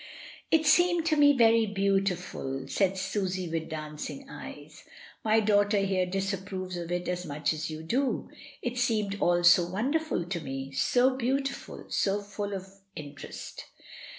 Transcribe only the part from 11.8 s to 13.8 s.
so full of interest."